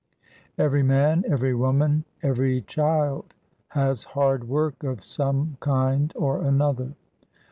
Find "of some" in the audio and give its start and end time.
4.83-5.57